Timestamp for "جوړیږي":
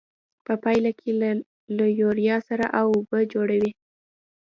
3.33-3.71